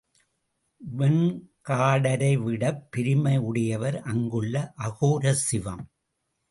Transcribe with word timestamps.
வெண்காடரைவிடப் 0.81 2.91
பெருமை 2.91 3.37
உடையவர் 3.37 4.01
அங்குள்ள 4.01 4.73
அகோரசிவம். 4.77 5.83